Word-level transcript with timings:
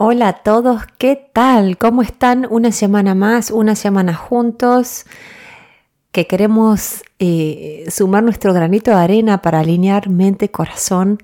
Hola 0.00 0.28
a 0.28 0.32
todos, 0.44 0.82
¿qué 0.96 1.16
tal? 1.32 1.76
¿Cómo 1.76 2.02
están? 2.02 2.46
Una 2.48 2.70
semana 2.70 3.16
más, 3.16 3.50
una 3.50 3.74
semana 3.74 4.14
juntos, 4.14 5.06
que 6.12 6.28
queremos 6.28 7.02
eh, 7.18 7.84
sumar 7.90 8.22
nuestro 8.22 8.54
granito 8.54 8.92
de 8.92 8.96
arena 8.98 9.42
para 9.42 9.58
alinear 9.58 10.08
mente, 10.08 10.52
corazón. 10.52 11.18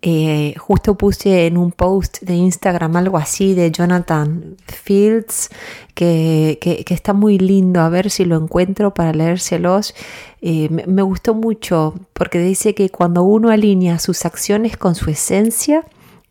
Eh, 0.00 0.54
justo 0.56 0.94
puse 0.94 1.46
en 1.46 1.58
un 1.58 1.70
post 1.70 2.22
de 2.22 2.34
Instagram 2.34 2.96
algo 2.96 3.18
así 3.18 3.52
de 3.52 3.70
Jonathan 3.70 4.56
Fields, 4.68 5.50
que, 5.92 6.58
está 6.88 7.12
muy 7.12 7.36
lindo, 7.38 7.80
a 7.82 7.90
ver 7.90 8.08
si 8.08 8.24
lo 8.24 8.38
encuentro 8.38 8.94
para 8.94 9.12
leérselos. 9.12 9.94
Eh, 10.40 10.70
me 10.70 11.02
gustó 11.02 11.34
mucho 11.34 11.92
porque 12.14 12.38
dice 12.38 12.74
que 12.74 12.88
cuando 12.88 13.22
uno 13.22 13.50
alinea 13.50 13.98
sus 13.98 14.24
acciones 14.24 14.78
con 14.78 14.94
su 14.94 15.10
esencia, 15.10 15.84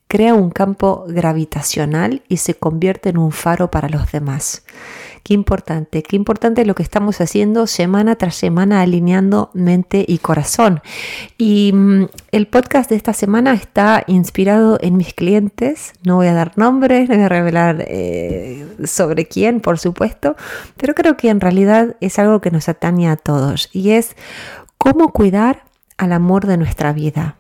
crea 0.08 0.34
un 0.34 0.50
campo 0.52 1.06
gravitacional 1.08 2.22
y 2.28 2.38
se 2.38 2.54
convierte 2.54 3.10
en 3.10 3.18
un 3.18 3.32
faro 3.32 3.72
para 3.72 3.90
los 3.90 4.12
demás. 4.12 4.64
Qué 5.24 5.34
importante, 5.34 6.04
qué 6.04 6.18
importante 6.18 6.66
lo 6.66 6.76
que 6.76 6.84
estamos 6.84 7.22
haciendo 7.22 7.66
semana 7.66 8.18
tras 8.18 8.36
semana 8.36 8.82
alineando 8.82 9.52
mente 9.54 10.04
y 10.06 10.18
corazón. 10.18 10.82
Y 11.38 11.72
mm, 11.74 12.08
el 12.34 12.48
podcast 12.48 12.90
de 12.90 12.98
esta 12.98 13.14
semana 13.14 13.54
está 13.54 14.04
inspirado 14.08 14.78
en 14.82 14.98
mis 14.98 15.14
clientes. 15.14 15.94
No 16.04 16.18
voy 16.18 16.28
a 16.28 16.34
dar 16.34 16.58
nombres, 16.58 17.08
no 17.08 17.16
voy 17.16 17.24
a 17.24 17.30
revelar 17.30 17.86
eh, 17.88 18.68
sobre 18.84 19.26
quién, 19.28 19.62
por 19.62 19.80
supuesto, 19.80 20.36
pero 20.76 20.94
creo 20.94 21.16
que 21.16 21.30
en 21.30 21.40
realidad 21.40 21.96
es 22.02 22.20
algo 22.20 22.42
que 22.42 22.52
nos 22.52 22.68
atañe 22.68 23.08
a 23.08 23.16
todos 23.16 23.70
y 23.72 23.92
es 23.92 24.18
cómo 24.78 25.14
cuidar 25.14 25.64
al 25.98 26.12
amor 26.12 26.48
de 26.48 26.58
nuestra 26.58 26.92
vida. 26.92 27.38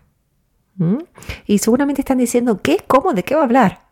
Y 1.45 1.59
seguramente 1.59 2.02
están 2.02 2.18
diciendo, 2.18 2.62
¿qué? 2.62 2.84
¿Cómo? 2.88 3.13
¿De 3.13 3.23
qué 3.23 3.36
va 3.36 3.41
a 3.41 3.45
hablar? 3.45 3.84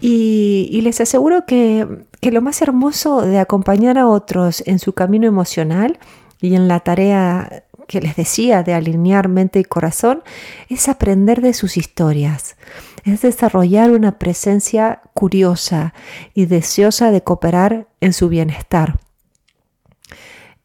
Y, 0.00 0.80
les 0.82 1.00
aseguro 1.00 1.46
que, 1.46 1.86
que, 2.20 2.30
lo 2.30 2.42
más 2.42 2.60
hermoso 2.60 3.22
de 3.22 3.38
acompañar 3.38 3.96
a 3.96 4.06
otros 4.06 4.62
en 4.66 4.78
su 4.78 4.92
camino 4.92 5.26
emocional 5.26 5.98
y 6.40 6.54
en 6.54 6.68
la 6.68 6.80
tarea 6.80 7.64
que 7.86 8.00
les 8.00 8.16
decía 8.16 8.62
de 8.62 8.74
alinear 8.74 9.28
mente 9.28 9.60
y 9.60 9.64
corazón 9.64 10.22
es 10.68 10.88
aprender 10.88 11.40
de 11.40 11.54
sus 11.54 11.76
historias, 11.76 12.56
es 13.04 13.22
desarrollar 13.22 13.92
una 13.92 14.18
presencia 14.18 15.00
curiosa 15.14 15.94
y 16.34 16.46
deseosa 16.46 17.10
de 17.10 17.22
cooperar 17.22 17.86
en 18.00 18.12
su 18.12 18.28
bienestar. 18.28 18.98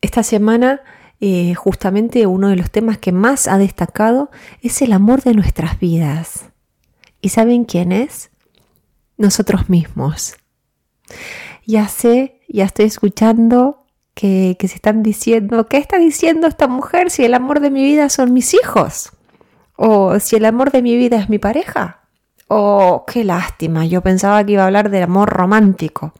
Esta 0.01 0.23
semana 0.23 0.81
eh, 1.23 1.53
justamente 1.53 2.25
uno 2.25 2.49
de 2.49 2.55
los 2.55 2.71
temas 2.71 2.97
que 2.97 3.11
más 3.11 3.47
ha 3.47 3.59
destacado 3.59 4.31
es 4.63 4.81
el 4.81 4.91
amor 4.91 5.21
de 5.21 5.35
nuestras 5.35 5.79
vidas. 5.79 6.45
¿Y 7.21 7.29
saben 7.29 7.65
quién 7.65 7.91
es? 7.91 8.31
Nosotros 9.17 9.69
mismos. 9.69 10.35
Ya 11.67 11.87
sé, 11.87 12.41
ya 12.49 12.65
estoy 12.65 12.85
escuchando 12.85 13.85
que, 14.15 14.57
que 14.59 14.67
se 14.67 14.75
están 14.75 15.03
diciendo, 15.03 15.67
¿qué 15.67 15.77
está 15.77 15.99
diciendo 15.99 16.47
esta 16.47 16.67
mujer 16.67 17.11
si 17.11 17.23
el 17.23 17.35
amor 17.35 17.59
de 17.59 17.69
mi 17.69 17.83
vida 17.83 18.09
son 18.09 18.33
mis 18.33 18.55
hijos? 18.55 19.11
¿O 19.75 20.19
si 20.19 20.37
el 20.37 20.45
amor 20.45 20.71
de 20.71 20.81
mi 20.81 20.97
vida 20.97 21.17
es 21.17 21.29
mi 21.29 21.37
pareja? 21.37 22.01
Oh, 22.47 23.05
qué 23.05 23.23
lástima, 23.23 23.85
yo 23.85 24.01
pensaba 24.01 24.43
que 24.43 24.53
iba 24.53 24.63
a 24.63 24.65
hablar 24.65 24.89
del 24.89 25.03
amor 25.03 25.29
romántico. 25.29 26.13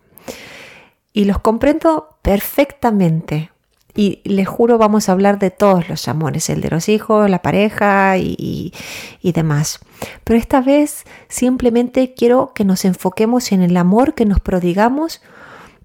Y 1.11 1.25
los 1.25 1.39
comprendo 1.39 2.19
perfectamente. 2.21 3.49
Y 3.95 4.21
les 4.23 4.47
juro, 4.47 4.77
vamos 4.77 5.09
a 5.09 5.11
hablar 5.11 5.39
de 5.39 5.51
todos 5.51 5.89
los 5.89 6.07
amores, 6.07 6.49
el 6.49 6.61
de 6.61 6.69
los 6.69 6.87
hijos, 6.87 7.29
la 7.29 7.41
pareja 7.41 8.17
y, 8.17 8.73
demás. 9.21 9.79
Pero 10.23 10.39
esta 10.39 10.61
vez 10.61 11.03
simplemente 11.27 12.13
quiero 12.13 12.53
que 12.53 12.63
nos 12.63 12.85
enfoquemos 12.85 13.51
en 13.51 13.61
el 13.61 13.75
amor 13.77 14.13
que 14.13 14.25
nos 14.25 14.39
prodigamos, 14.39 15.21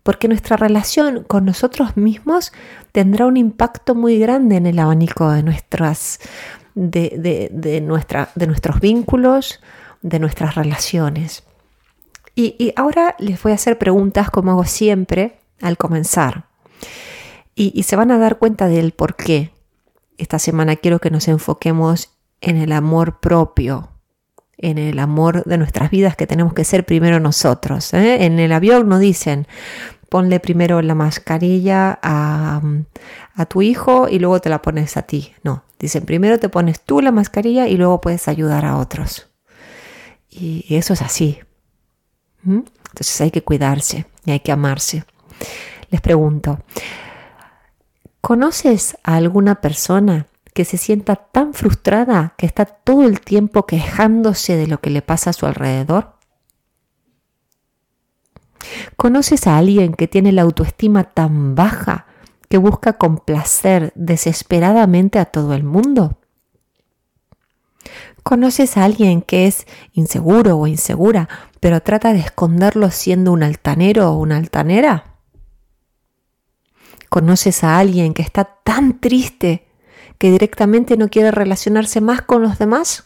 porque 0.02 0.28
nuestra 0.28 0.56
relación 0.56 1.24
con 1.24 1.44
nosotros 1.44 1.96
mismos 1.96 2.52
tendrá 2.92 3.26
un 3.26 3.36
impacto 3.36 3.94
muy 3.96 4.18
grande 4.18 4.56
en 4.56 4.66
el 4.66 4.78
abanico 4.78 5.30
de, 5.30 5.42
nuestras, 5.42 6.20
de, 6.74 7.80
nuestra, 7.82 8.30
de 8.36 8.46
nuestros 8.46 8.78
vínculos, 8.80 9.60
de 10.02 10.20
nuestras 10.20 10.54
relaciones. 10.54 11.42
Y, 12.36 12.54
y 12.58 12.72
ahora 12.76 13.16
les 13.18 13.42
voy 13.42 13.50
a 13.52 13.56
hacer 13.56 13.78
preguntas 13.78 14.30
como 14.30 14.52
hago 14.52 14.64
siempre 14.64 15.38
al 15.60 15.76
comenzar 15.76 16.44
y, 17.56 17.82
se 17.84 17.96
van 17.96 18.10
a 18.10 18.18
dar 18.18 18.38
cuenta 18.38 18.68
del 18.68 18.92
por 18.92 19.16
qué. 19.16 19.50
Esta 20.18 20.38
semana 20.38 20.76
quiero 20.76 20.98
que 20.98 21.10
nos 21.10 21.26
enfoquemos 21.26 22.10
en 22.42 22.58
el 22.58 22.70
amor 22.70 23.18
propio, 23.18 23.88
en 24.58 24.76
el 24.76 24.98
amor 24.98 25.42
de 25.44 25.56
nuestras 25.56 25.90
vidas 25.90 26.16
que 26.16 26.26
tenemos 26.26 26.52
que 26.52 26.64
ser 26.64 26.84
primero 26.84 27.18
nosotros. 27.18 27.94
¿eh? 27.94 28.26
En 28.26 28.38
el 28.38 28.52
avión 28.52 28.88
nos 28.88 29.00
dicen, 29.00 29.46
ponle 30.10 30.38
primero 30.38 30.82
la 30.82 30.94
mascarilla 30.94 31.98
a, 32.02 32.60
a, 33.34 33.46
tu 33.46 33.62
hijo 33.62 34.06
y 34.08 34.18
luego 34.18 34.40
te 34.40 34.50
la 34.50 34.60
pones 34.60 34.98
a 34.98 35.02
ti. 35.02 35.32
No, 35.42 35.64
dicen, 35.78 36.04
primero 36.04 36.38
te 36.38 36.50
pones 36.50 36.80
tú 36.80 37.00
la 37.00 37.10
mascarilla 37.10 37.68
y 37.68 37.78
luego 37.78 38.02
puedes 38.02 38.28
ayudar 38.28 38.66
a 38.66 38.76
otros. 38.76 39.28
Y 40.28 40.66
eso 40.76 40.92
es 40.92 41.00
así. 41.00 41.40
Entonces 42.44 43.20
hay 43.22 43.30
que 43.30 43.42
cuidarse 43.42 44.04
y 44.26 44.32
hay 44.32 44.40
que 44.40 44.52
amarse. 44.52 45.04
Les 45.90 46.02
pregunto, 46.02 46.58
¿Conoces 48.26 48.98
a 49.04 49.14
alguna 49.14 49.60
persona 49.60 50.26
que 50.52 50.64
se 50.64 50.78
sienta 50.78 51.14
tan 51.14 51.54
frustrada 51.54 52.34
que 52.36 52.44
está 52.44 52.64
todo 52.64 53.04
el 53.04 53.20
tiempo 53.20 53.66
quejándose 53.66 54.56
de 54.56 54.66
lo 54.66 54.80
que 54.80 54.90
le 54.90 55.00
pasa 55.00 55.30
a 55.30 55.32
su 55.32 55.46
alrededor? 55.46 56.14
¿Conoces 58.96 59.46
a 59.46 59.56
alguien 59.56 59.94
que 59.94 60.08
tiene 60.08 60.32
la 60.32 60.42
autoestima 60.42 61.04
tan 61.04 61.54
baja 61.54 62.06
que 62.48 62.58
busca 62.58 62.94
complacer 62.94 63.92
desesperadamente 63.94 65.20
a 65.20 65.26
todo 65.26 65.54
el 65.54 65.62
mundo? 65.62 66.18
¿Conoces 68.24 68.76
a 68.76 68.82
alguien 68.82 69.22
que 69.22 69.46
es 69.46 69.68
inseguro 69.92 70.58
o 70.58 70.66
insegura, 70.66 71.28
pero 71.60 71.80
trata 71.80 72.12
de 72.12 72.18
esconderlo 72.18 72.90
siendo 72.90 73.30
un 73.30 73.44
altanero 73.44 74.10
o 74.10 74.16
una 74.16 74.36
altanera? 74.36 75.15
¿Conoces 77.08 77.64
a 77.64 77.78
alguien 77.78 78.14
que 78.14 78.22
está 78.22 78.44
tan 78.44 79.00
triste 79.00 79.66
que 80.18 80.30
directamente 80.30 80.96
no 80.96 81.08
quiere 81.08 81.30
relacionarse 81.30 82.00
más 82.00 82.22
con 82.22 82.42
los 82.42 82.58
demás? 82.58 83.04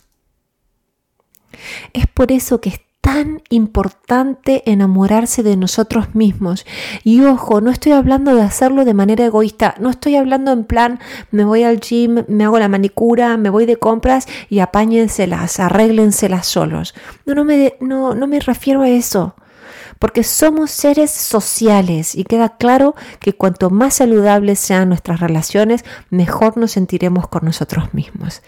Es 1.93 2.07
por 2.07 2.33
eso 2.33 2.61
que 2.61 2.71
es 2.71 2.81
tan 3.01 3.43
importante 3.49 4.63
enamorarse 4.71 5.43
de 5.43 5.57
nosotros 5.57 6.15
mismos. 6.15 6.67
Y 7.03 7.25
ojo, 7.25 7.61
no 7.61 7.71
estoy 7.71 7.93
hablando 7.93 8.35
de 8.35 8.43
hacerlo 8.43 8.85
de 8.85 8.95
manera 8.95 9.25
egoísta, 9.25 9.75
no 9.81 9.91
estoy 9.91 10.17
hablando 10.17 10.53
en 10.53 10.65
plan, 10.65 11.01
me 11.31 11.45
voy 11.45 11.63
al 11.63 11.81
gym, 11.81 12.25
me 12.29 12.45
hago 12.45 12.59
la 12.59 12.69
manicura, 12.69 13.37
me 13.37 13.51
voy 13.51 13.67
de 13.67 13.77
compras 13.77 14.27
y 14.49 14.59
apáñenselas, 14.59 15.61
arréglenselas 15.61 16.47
solos. 16.47 16.95
No, 17.25 17.35
no 17.35 17.45
me, 17.45 17.75
no, 17.81 18.15
no 18.15 18.27
me 18.27 18.39
refiero 18.39 18.83
a 18.83 18.89
eso 18.89 19.35
porque 20.01 20.25
somos 20.25 20.71
seres 20.71 21.11
sociales 21.11 22.15
y 22.15 22.25
queda 22.25 22.57
claro 22.57 22.97
que 23.21 23.35
cuanto 23.35 23.69
más 23.69 23.95
saludables 23.95 24.59
sean 24.59 24.89
nuestras 24.89 25.21
relaciones, 25.21 25.85
mejor 26.09 26.57
nos 26.57 26.73
sentiremos 26.73 27.29
con 27.29 27.45
nosotros 27.45 27.93
mismos. 27.93 28.43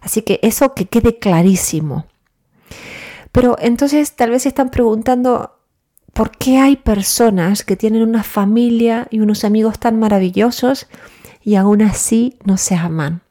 Así 0.00 0.22
que 0.22 0.38
eso 0.42 0.74
que 0.74 0.86
quede 0.86 1.18
clarísimo. 1.18 2.06
Pero 3.32 3.56
entonces 3.58 4.14
tal 4.14 4.30
vez 4.30 4.46
están 4.46 4.70
preguntando, 4.70 5.58
¿por 6.12 6.30
qué 6.30 6.58
hay 6.58 6.76
personas 6.76 7.64
que 7.64 7.74
tienen 7.74 8.02
una 8.02 8.22
familia 8.22 9.08
y 9.10 9.18
unos 9.18 9.44
amigos 9.44 9.80
tan 9.80 9.98
maravillosos 9.98 10.86
y 11.42 11.56
aún 11.56 11.82
así 11.82 12.38
no 12.44 12.58
se 12.58 12.76
aman? 12.76 13.22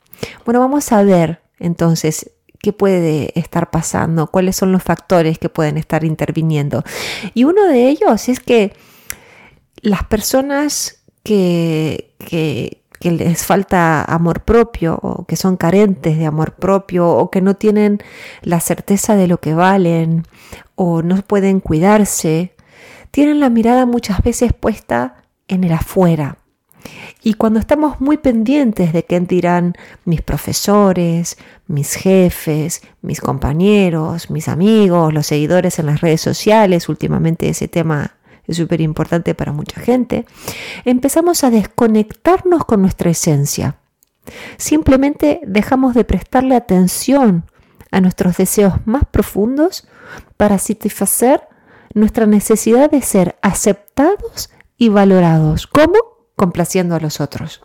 Bueno, 0.43 0.59
vamos 0.59 0.91
a 0.91 1.03
ver 1.03 1.41
entonces 1.57 2.31
qué 2.61 2.73
puede 2.73 3.37
estar 3.39 3.71
pasando, 3.71 4.27
cuáles 4.27 4.55
son 4.55 4.71
los 4.71 4.83
factores 4.83 5.39
que 5.39 5.49
pueden 5.49 5.77
estar 5.77 6.03
interviniendo. 6.03 6.83
Y 7.33 7.43
uno 7.43 7.65
de 7.65 7.89
ellos 7.89 8.29
es 8.29 8.39
que 8.39 8.73
las 9.81 10.03
personas 10.03 11.03
que, 11.23 12.13
que, 12.19 12.77
les 13.01 13.43
falta 13.43 14.03
amor 14.03 14.41
propio 14.43 14.99
o 15.01 15.25
que 15.25 15.35
son 15.35 15.57
carentes 15.57 16.19
de 16.19 16.27
amor 16.27 16.53
propio 16.53 17.09
o 17.09 17.31
que 17.31 17.41
no 17.41 17.55
tienen 17.55 17.97
la 18.43 18.59
certeza 18.59 19.15
de 19.15 19.27
lo 19.27 19.39
que 19.39 19.55
valen 19.55 20.27
o 20.75 21.01
no 21.01 21.19
pueden 21.23 21.61
cuidarse, 21.61 22.53
tienen 23.09 23.39
la 23.39 23.49
mirada 23.49 23.87
muchas 23.87 24.21
veces 24.21 24.53
puesta 24.53 25.15
en 25.47 25.63
el 25.63 25.73
afuera, 25.73 26.37
y 27.23 27.35
cuando 27.35 27.59
estamos 27.59 28.01
muy 28.01 28.17
pendientes 28.17 28.93
de 28.93 29.05
qué 29.05 29.19
dirán 29.19 29.75
mis 30.05 30.21
profesores, 30.21 31.37
mis 31.67 31.93
jefes, 31.93 32.81
mis 33.01 33.21
compañeros, 33.21 34.31
mis 34.31 34.47
amigos, 34.47 35.13
los 35.13 35.27
seguidores 35.27 35.77
en 35.77 35.85
las 35.85 36.01
redes 36.01 36.21
sociales, 36.21 36.89
últimamente 36.89 37.47
ese 37.47 37.67
tema 37.67 38.15
es 38.47 38.57
súper 38.57 38.81
importante 38.81 39.35
para 39.35 39.51
mucha 39.51 39.79
gente, 39.79 40.25
empezamos 40.83 41.43
a 41.43 41.51
desconectarnos 41.51 42.65
con 42.65 42.81
nuestra 42.81 43.11
esencia. 43.11 43.75
Simplemente 44.57 45.41
dejamos 45.43 45.93
de 45.93 46.03
prestarle 46.03 46.55
atención 46.55 47.45
a 47.91 48.01
nuestros 48.01 48.37
deseos 48.37 48.75
más 48.85 49.03
profundos 49.09 49.87
para 50.37 50.57
satisfacer 50.57 51.47
nuestra 51.93 52.25
necesidad 52.25 52.89
de 52.89 53.01
ser 53.01 53.35
aceptados 53.41 54.49
y 54.77 54.89
valorados. 54.89 55.67
¿Cómo? 55.67 56.10
Complaciendo 56.41 56.95
a 56.95 56.99
los 56.99 57.21
otros. 57.21 57.61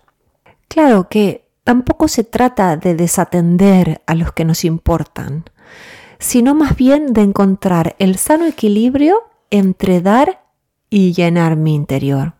Claro 0.68 1.08
que 1.08 1.48
tampoco 1.64 2.08
se 2.08 2.24
trata 2.24 2.76
de 2.76 2.94
desatender 2.94 4.02
a 4.06 4.14
los 4.14 4.34
que 4.34 4.44
nos 4.44 4.66
importan, 4.66 5.44
sino 6.18 6.54
más 6.54 6.76
bien 6.76 7.14
de 7.14 7.22
encontrar 7.22 7.96
el 7.98 8.18
sano 8.18 8.44
equilibrio 8.44 9.16
entre 9.48 10.02
dar 10.02 10.44
y 10.90 11.14
llenar 11.14 11.56
mi 11.56 11.74
interior. 11.74 12.34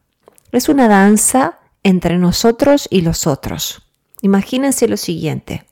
Es 0.53 0.69
una 0.69 0.89
danza 0.89 1.59
entre 1.83 2.19
nosotros 2.19 2.87
y 2.91 3.01
los 3.01 3.27
otros. 3.27 3.89
Imagínense 4.21 4.89
lo 4.89 4.99
siguiente. 4.99 5.65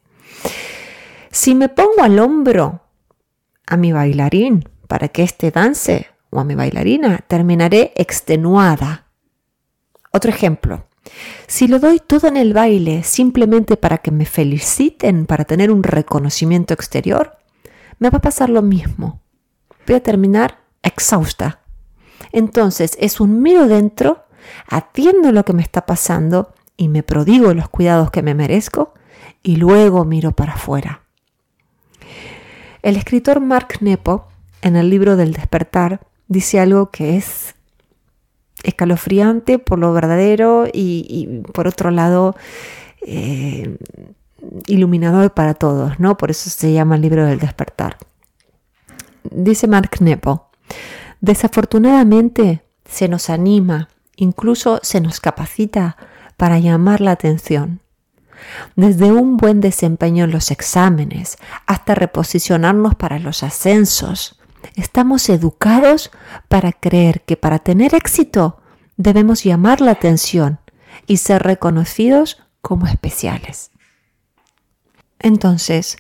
Si 1.31 1.55
me 1.55 1.69
pongo 1.69 2.01
al 2.01 2.19
hombro 2.19 2.81
a 3.67 3.77
mi 3.77 3.93
bailarín 3.93 4.67
para 4.89 5.09
que 5.09 5.25
éste 5.25 5.51
dance 5.51 6.07
o 6.31 6.41
a 6.41 6.45
mi 6.45 6.55
bailarina, 6.55 7.19
terminaré 7.29 7.93
extenuada. 7.97 9.04
Otro 10.15 10.31
ejemplo. 10.31 10.87
Si 11.49 11.67
lo 11.67 11.81
doy 11.81 11.99
todo 11.99 12.29
en 12.29 12.37
el 12.37 12.55
baile 12.55 13.03
simplemente 13.03 13.77
para 13.77 13.99
que 13.99 14.13
me 14.13 14.27
feliciten, 14.27 15.27
para 15.27 15.45
tener 15.45 15.73
un 15.73 15.83
reconocimiento 15.83 16.73
exterior, 16.73 17.37
me 17.99 18.11
va 18.11 18.19
a 18.19 18.23
pasar 18.23 18.49
lo 18.49 18.63
mismo. 18.63 19.21
Voy 19.89 19.97
a 19.97 20.03
terminar 20.05 20.61
exhausta. 20.85 21.63
Entonces 22.31 22.97
es 23.01 23.19
un 23.19 23.43
miro 23.43 23.67
dentro, 23.67 24.25
atiendo 24.69 25.33
lo 25.33 25.45
que 25.45 25.53
me 25.53 25.63
está 25.63 25.85
pasando 25.85 26.55
y 26.77 26.87
me 26.87 27.03
prodigo 27.03 27.53
los 27.53 27.69
cuidados 27.69 28.13
que 28.13 28.23
me 28.23 28.35
merezco 28.35 28.95
y 29.43 29.57
luego 29.57 30.05
miro 30.05 30.31
para 30.31 30.53
afuera. 30.53 31.03
El 32.83 32.95
escritor 32.95 33.41
Mark 33.41 33.79
Nepo, 33.81 34.29
en 34.63 34.77
el 34.77 34.91
libro 34.91 35.17
del 35.17 35.33
despertar, 35.33 36.07
dice 36.29 36.61
algo 36.61 36.93
que 36.93 37.17
es 37.17 37.57
escalofriante 38.65 39.59
por 39.59 39.79
lo 39.79 39.93
verdadero 39.93 40.67
y, 40.73 41.43
por 41.53 41.69
otro 41.69 41.91
lado 41.91 42.35
eh, 43.07 43.77
iluminador 44.67 45.33
para 45.33 45.55
todos, 45.55 46.01
¿no? 46.01 46.17
Por 46.17 46.31
eso 46.31 46.51
se 46.51 46.73
llama 46.73 46.97
el 46.97 47.03
libro 47.03 47.25
del 47.27 47.39
despertar. 47.39 47.97
Dice 49.31 49.67
Mark 49.67 49.91
Nepo, 50.01 50.51
desafortunadamente 51.21 52.63
se 52.85 53.09
nos 53.09 53.31
anima, 53.31 53.89
incluso 54.17 54.81
se 54.83 55.01
nos 55.01 55.21
capacita 55.21 55.97
para 56.37 56.59
llamar 56.59 57.01
la 57.01 57.13
atención. 57.13 57.81
Desde 58.77 59.13
un 59.13 59.37
buen 59.37 59.61
desempeño 59.61 60.25
en 60.25 60.31
los 60.31 60.51
exámenes 60.51 61.39
hasta 61.67 61.95
reposicionarnos 61.95 62.95
para 62.95 63.19
los 63.19 63.43
ascensos, 63.43 64.39
estamos 64.77 65.29
educados 65.29 66.11
para 66.49 66.73
creer 66.73 67.23
que 67.23 67.37
para 67.37 67.59
tener 67.59 67.95
éxito 67.95 68.61
debemos 68.97 69.45
llamar 69.45 69.81
la 69.81 69.93
atención 69.93 70.61
y 71.07 71.19
ser 71.19 71.43
reconocidos 71.43 72.43
como 72.61 72.87
especiales. 72.87 73.71
Entonces, 75.19 75.97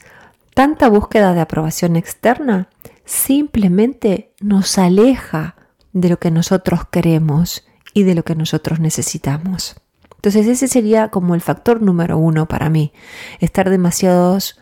tanta 0.54 0.88
búsqueda 0.88 1.34
de 1.34 1.40
aprobación 1.40 1.96
externa 1.96 2.68
simplemente 3.04 4.32
nos 4.40 4.78
aleja 4.78 5.56
de 5.92 6.08
lo 6.08 6.18
que 6.18 6.30
nosotros 6.30 6.80
queremos 6.90 7.64
y 7.94 8.02
de 8.02 8.14
lo 8.14 8.24
que 8.24 8.34
nosotros 8.34 8.80
necesitamos. 8.80 9.76
Entonces 10.16 10.46
ese 10.46 10.68
sería 10.68 11.08
como 11.08 11.34
el 11.34 11.42
factor 11.42 11.82
número 11.82 12.16
uno 12.16 12.46
para 12.46 12.70
mí, 12.70 12.92
estar 13.40 13.68
demasiados, 13.68 14.58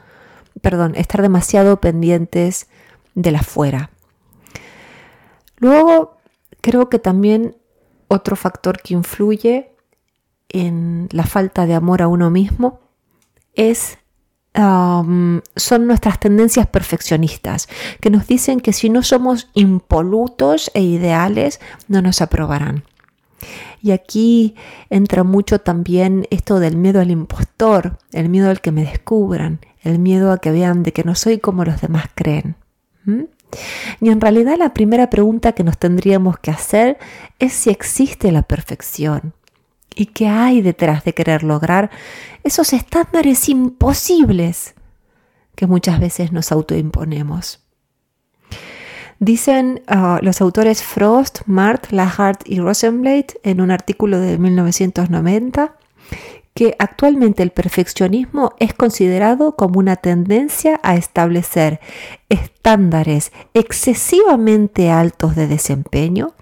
perdón, 0.60 0.94
estar 0.96 1.22
demasiado 1.22 1.80
pendientes 1.80 2.66
de 3.14 3.32
la 3.32 3.42
fuera. 3.42 3.90
Luego, 5.56 6.16
creo 6.60 6.88
que 6.88 6.98
también 6.98 7.56
otro 8.08 8.36
factor 8.36 8.80
que 8.80 8.94
influye 8.94 9.74
en 10.48 11.08
la 11.12 11.24
falta 11.24 11.66
de 11.66 11.74
amor 11.74 12.02
a 12.02 12.08
uno 12.08 12.30
mismo 12.30 12.80
es 13.54 13.98
son 14.54 15.86
nuestras 15.86 16.20
tendencias 16.20 16.66
perfeccionistas, 16.66 17.68
que 18.00 18.10
nos 18.10 18.26
dicen 18.26 18.60
que 18.60 18.74
si 18.74 18.90
no 18.90 19.02
somos 19.02 19.48
impolutos 19.54 20.70
e 20.74 20.82
ideales, 20.82 21.58
no 21.88 22.02
nos 22.02 22.20
aprobarán. 22.20 22.84
Y 23.80 23.92
aquí 23.92 24.54
entra 24.90 25.24
mucho 25.24 25.60
también 25.60 26.26
esto 26.30 26.60
del 26.60 26.76
miedo 26.76 27.00
al 27.00 27.10
impostor, 27.10 27.98
el 28.12 28.28
miedo 28.28 28.50
al 28.50 28.60
que 28.60 28.72
me 28.72 28.84
descubran, 28.84 29.60
el 29.80 29.98
miedo 29.98 30.30
a 30.32 30.38
que 30.38 30.50
vean 30.50 30.82
de 30.82 30.92
que 30.92 31.02
no 31.02 31.14
soy 31.14 31.38
como 31.38 31.64
los 31.64 31.80
demás 31.80 32.04
creen. 32.14 32.56
Y 34.00 34.08
en 34.08 34.20
realidad 34.20 34.56
la 34.58 34.72
primera 34.72 35.10
pregunta 35.10 35.52
que 35.52 35.64
nos 35.64 35.78
tendríamos 35.78 36.38
que 36.38 36.50
hacer 36.50 36.98
es 37.38 37.52
si 37.52 37.70
existe 37.70 38.32
la 38.32 38.42
perfección 38.42 39.34
y 39.94 40.06
qué 40.06 40.28
hay 40.28 40.62
detrás 40.62 41.04
de 41.04 41.12
querer 41.12 41.42
lograr 41.42 41.90
esos 42.44 42.72
estándares 42.72 43.48
imposibles 43.48 44.74
que 45.54 45.66
muchas 45.66 46.00
veces 46.00 46.32
nos 46.32 46.50
autoimponemos. 46.50 47.60
Dicen 49.18 49.82
ah, 49.86 50.18
los 50.22 50.40
autores 50.40 50.82
Frost, 50.82 51.42
Mart, 51.46 51.92
Lahart 51.92 52.40
y 52.44 52.58
Rosenblatt 52.58 53.34
en 53.44 53.60
un 53.60 53.70
artículo 53.70 54.18
de 54.18 54.38
1990 54.38 55.76
que 56.54 56.76
actualmente 56.78 57.42
el 57.42 57.50
perfeccionismo 57.50 58.52
es 58.58 58.74
considerado 58.74 59.56
como 59.56 59.78
una 59.78 59.96
tendencia 59.96 60.80
a 60.82 60.96
establecer 60.96 61.80
estándares 62.28 63.32
excesivamente 63.54 64.90
altos 64.90 65.34
de 65.34 65.46
desempeño 65.46 66.34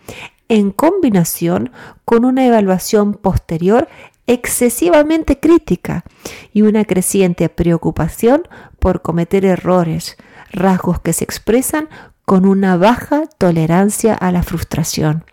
en 0.48 0.72
combinación 0.72 1.70
con 2.04 2.24
una 2.24 2.44
evaluación 2.44 3.14
posterior 3.14 3.88
excesivamente 4.26 5.38
crítica 5.38 6.04
y 6.52 6.62
una 6.62 6.84
creciente 6.84 7.48
preocupación 7.48 8.42
por 8.78 9.02
cometer 9.02 9.44
errores, 9.44 10.16
rasgos 10.52 11.00
que 11.00 11.12
se 11.12 11.24
expresan 11.24 11.88
con 12.24 12.46
una 12.46 12.76
baja 12.76 13.24
tolerancia 13.38 14.14
a 14.14 14.30
la 14.30 14.42
frustración. 14.42 15.24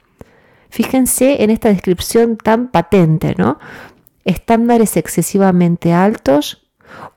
Fíjense 0.69 1.43
en 1.43 1.49
esta 1.49 1.69
descripción 1.69 2.37
tan 2.37 2.69
patente, 2.69 3.35
¿no? 3.37 3.59
Estándares 4.27 4.97
excesivamente 4.97 5.93
altos, 5.93 6.67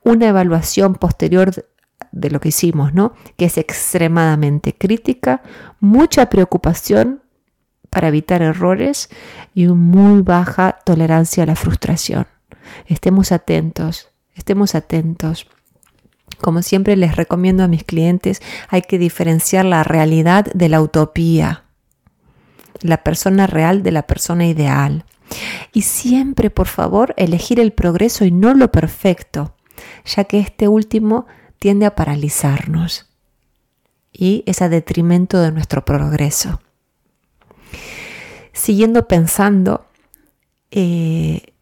una 0.04 0.28
evaluación 0.28 0.94
posterior 0.94 1.66
de 2.12 2.30
lo 2.30 2.38
que 2.38 2.50
hicimos, 2.50 2.94
¿no? 2.94 3.14
Que 3.36 3.46
es 3.46 3.58
extremadamente 3.58 4.76
crítica, 4.76 5.42
mucha 5.80 6.30
preocupación 6.30 7.20
para 7.90 8.06
evitar 8.06 8.42
errores 8.42 9.10
y 9.54 9.66
muy 9.66 10.22
baja 10.22 10.78
tolerancia 10.84 11.42
a 11.42 11.46
la 11.46 11.56
frustración. 11.56 12.28
Estemos 12.86 13.32
atentos, 13.32 14.08
estemos 14.36 14.76
atentos. 14.76 15.48
Como 16.40 16.62
siempre 16.62 16.94
les 16.94 17.16
recomiendo 17.16 17.64
a 17.64 17.68
mis 17.68 17.82
clientes, 17.82 18.40
hay 18.68 18.82
que 18.82 18.98
diferenciar 18.98 19.64
la 19.64 19.82
realidad 19.82 20.46
de 20.54 20.68
la 20.68 20.80
utopía, 20.80 21.64
la 22.82 23.02
persona 23.02 23.48
real 23.48 23.82
de 23.82 23.90
la 23.90 24.06
persona 24.06 24.46
ideal. 24.46 25.04
Y 25.72 25.82
siempre, 25.82 26.50
por 26.50 26.66
favor, 26.66 27.14
elegir 27.16 27.60
el 27.60 27.72
progreso 27.72 28.24
y 28.24 28.30
no 28.30 28.54
lo 28.54 28.70
perfecto, 28.72 29.54
ya 30.04 30.24
que 30.24 30.38
este 30.40 30.68
último 30.68 31.26
tiende 31.58 31.86
a 31.86 31.94
paralizarnos 31.94 33.06
y 34.12 34.42
es 34.46 34.62
a 34.62 34.68
detrimento 34.68 35.40
de 35.40 35.52
nuestro 35.52 35.84
progreso. 35.84 36.60
Siguiendo 38.52 39.06
pensando, 39.06 39.86
eh, 40.70 41.54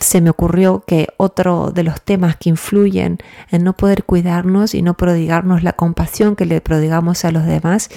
se 0.00 0.20
me 0.20 0.30
ocurrió 0.30 0.84
que 0.86 1.08
otro 1.16 1.70
de 1.70 1.82
los 1.82 2.02
temas 2.02 2.36
que 2.36 2.50
influyen 2.50 3.18
en 3.50 3.64
no 3.64 3.74
poder 3.74 4.04
cuidarnos 4.04 4.74
y 4.74 4.82
no 4.82 4.94
prodigarnos 4.94 5.62
la 5.62 5.72
compasión 5.72 6.36
que 6.36 6.46
le 6.46 6.60
prodigamos 6.60 7.24
a 7.24 7.30
los 7.30 7.44
demás 7.44 7.90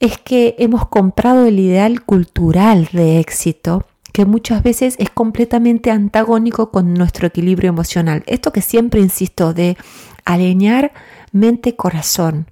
es 0.00 0.18
que 0.18 0.56
hemos 0.58 0.88
comprado 0.88 1.46
el 1.46 1.58
ideal 1.58 2.02
cultural 2.02 2.88
de 2.92 3.20
éxito 3.20 3.86
que 4.12 4.24
muchas 4.24 4.62
veces 4.62 4.94
es 4.98 5.10
completamente 5.10 5.90
antagónico 5.90 6.70
con 6.70 6.94
nuestro 6.94 7.26
equilibrio 7.26 7.68
emocional. 7.68 8.22
Esto 8.26 8.52
que 8.52 8.62
siempre 8.62 9.00
insisto 9.00 9.52
de 9.52 9.76
alinear 10.24 10.92
mente-corazón. 11.32 12.46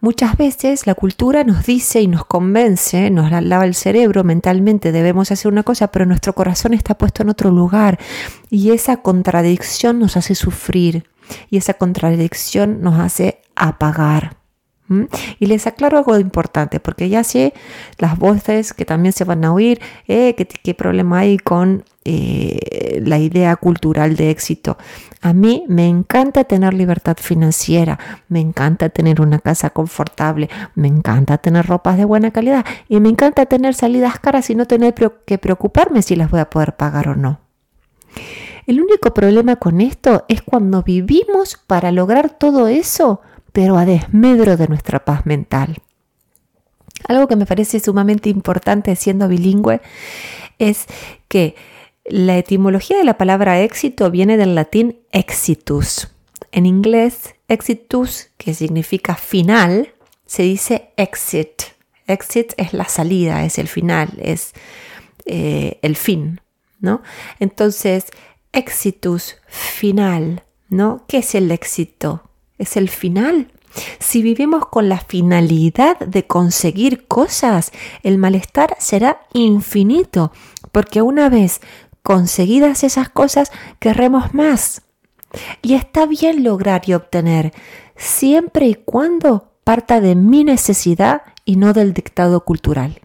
Muchas 0.00 0.36
veces 0.36 0.86
la 0.86 0.94
cultura 0.94 1.44
nos 1.44 1.66
dice 1.66 2.00
y 2.00 2.06
nos 2.06 2.24
convence, 2.24 3.10
nos 3.10 3.30
lava 3.30 3.64
el 3.64 3.74
cerebro, 3.74 4.24
mentalmente 4.24 4.92
debemos 4.92 5.30
hacer 5.30 5.52
una 5.52 5.62
cosa, 5.62 5.88
pero 5.88 6.06
nuestro 6.06 6.34
corazón 6.34 6.74
está 6.74 6.96
puesto 6.96 7.22
en 7.22 7.28
otro 7.28 7.50
lugar 7.50 7.98
y 8.48 8.70
esa 8.70 8.98
contradicción 8.98 9.98
nos 9.98 10.16
hace 10.16 10.34
sufrir 10.34 11.04
y 11.50 11.58
esa 11.58 11.74
contradicción 11.74 12.80
nos 12.80 12.98
hace 12.98 13.42
apagar. 13.56 14.39
Y 15.38 15.46
les 15.46 15.68
aclaro 15.68 15.98
algo 15.98 16.18
importante, 16.18 16.80
porque 16.80 17.08
ya 17.08 17.22
sé 17.22 17.54
las 17.98 18.18
voces 18.18 18.72
que 18.72 18.84
también 18.84 19.12
se 19.12 19.24
van 19.24 19.44
a 19.44 19.52
oír, 19.52 19.80
eh, 20.08 20.34
qué, 20.34 20.74
problema 20.74 21.20
hay 21.20 21.38
con 21.38 21.84
eh, 22.04 23.00
la 23.04 23.18
idea 23.18 23.54
cultural 23.54 24.16
de 24.16 24.30
éxito. 24.30 24.78
A 25.20 25.32
mí 25.32 25.64
me 25.68 25.86
encanta 25.86 26.42
tener 26.42 26.74
libertad 26.74 27.16
financiera, 27.20 28.00
me 28.28 28.40
encanta 28.40 28.88
tener 28.88 29.20
una 29.20 29.38
casa 29.38 29.70
confortable, 29.70 30.50
me 30.74 30.88
encanta 30.88 31.38
tener 31.38 31.66
ropas 31.66 31.96
de 31.96 32.04
buena 32.04 32.32
calidad 32.32 32.66
y 32.88 32.98
me 32.98 33.10
encanta 33.10 33.46
tener 33.46 33.74
salidas 33.74 34.18
caras 34.18 34.50
y 34.50 34.56
no 34.56 34.66
tener 34.66 34.94
que 35.24 35.38
preocuparme 35.38 36.02
si 36.02 36.16
las 36.16 36.32
voy 36.32 36.40
a 36.40 36.50
poder 36.50 36.76
pagar 36.76 37.10
o 37.10 37.14
no. 37.14 37.38
El 38.66 38.80
único 38.80 39.14
problema 39.14 39.56
con 39.56 39.80
esto 39.80 40.24
es 40.28 40.42
cuando 40.42 40.82
vivimos 40.82 41.60
para 41.66 41.92
lograr 41.92 42.30
todo 42.30 42.66
eso 42.66 43.20
pero 43.52 43.76
a 43.76 43.84
desmedro 43.84 44.56
de 44.56 44.68
nuestra 44.68 45.04
paz 45.04 45.26
mental. 45.26 45.82
Algo 47.08 47.28
que 47.28 47.36
me 47.36 47.46
parece 47.46 47.80
sumamente 47.80 48.28
importante 48.28 48.94
siendo 48.96 49.28
bilingüe 49.28 49.80
es 50.58 50.86
que 51.28 51.54
la 52.04 52.38
etimología 52.38 52.98
de 52.98 53.04
la 53.04 53.18
palabra 53.18 53.60
éxito 53.60 54.10
viene 54.10 54.36
del 54.36 54.54
latín 54.54 55.00
exitus. 55.12 56.08
En 56.52 56.66
inglés, 56.66 57.34
exitus, 57.48 58.30
que 58.36 58.54
significa 58.54 59.14
final, 59.14 59.94
se 60.26 60.42
dice 60.42 60.90
exit. 60.96 61.62
Exit 62.06 62.52
es 62.56 62.72
la 62.72 62.88
salida, 62.88 63.44
es 63.44 63.58
el 63.58 63.68
final, 63.68 64.10
es 64.20 64.52
eh, 65.26 65.78
el 65.82 65.96
fin, 65.96 66.40
¿no? 66.80 67.02
Entonces, 67.38 68.06
exitus, 68.52 69.36
final, 69.46 70.42
¿no? 70.68 71.04
¿Qué 71.06 71.18
es 71.18 71.34
el 71.34 71.50
éxito? 71.52 72.29
Es 72.60 72.76
el 72.76 72.88
final. 72.88 73.50
Si 73.98 74.22
vivimos 74.22 74.66
con 74.66 74.88
la 74.88 74.98
finalidad 74.98 75.98
de 75.98 76.26
conseguir 76.26 77.06
cosas, 77.06 77.72
el 78.02 78.18
malestar 78.18 78.76
será 78.78 79.22
infinito, 79.32 80.32
porque 80.70 81.02
una 81.02 81.28
vez 81.28 81.60
conseguidas 82.02 82.84
esas 82.84 83.08
cosas, 83.08 83.50
querremos 83.78 84.34
más. 84.34 84.82
Y 85.62 85.74
está 85.74 86.06
bien 86.06 86.44
lograr 86.44 86.82
y 86.86 86.94
obtener, 86.94 87.52
siempre 87.96 88.66
y 88.66 88.74
cuando 88.74 89.52
parta 89.64 90.00
de 90.00 90.14
mi 90.14 90.44
necesidad 90.44 91.22
y 91.44 91.56
no 91.56 91.72
del 91.72 91.94
dictado 91.94 92.44
cultural. 92.44 93.00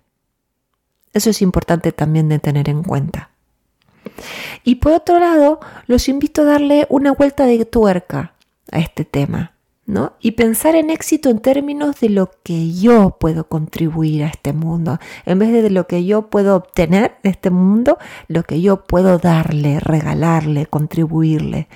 Eso 1.14 1.30
es 1.30 1.42
importante 1.42 1.92
también 1.92 2.28
de 2.28 2.40
tener 2.40 2.70
en 2.70 2.84
cuenta. 2.84 3.30
Y 4.64 4.76
por 4.76 4.94
otro 4.94 5.20
lado, 5.20 5.60
los 5.88 6.10
invito 6.10 6.42
a 6.42 6.46
darle 6.46 6.88
una 6.90 7.12
vuelta 7.12 7.46
de 7.46 7.64
tuerca 7.66 8.35
a 8.72 8.80
este 8.80 9.06
tema, 9.06 9.54
¿no? 9.86 10.14
Y 10.20 10.32
pensar 10.32 10.76
en 10.76 10.90
éxito 10.90 11.30
en 11.30 11.40
términos 11.40 12.00
de 12.00 12.10
lo 12.10 12.32
que 12.44 12.74
yo 12.74 13.18
puedo 13.20 13.48
contribuir 13.48 14.24
a 14.24 14.28
este 14.28 14.54
mundo, 14.54 15.00
en 15.26 15.40
vez 15.40 15.52
de 15.52 15.70
lo 15.70 15.88
que 15.88 16.06
yo 16.06 16.30
puedo 16.30 16.56
obtener 16.56 17.18
de 17.24 17.30
este 17.30 17.50
mundo, 17.52 17.98
lo 18.28 18.44
que 18.44 18.62
yo 18.62 18.84
puedo 18.84 19.20
darle, 19.20 19.80
regalarle, 19.80 20.66
contribuirle. 20.66 21.68